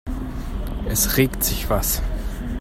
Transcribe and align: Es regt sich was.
Es 0.87 1.15
regt 1.17 1.43
sich 1.43 1.69
was. 1.69 2.01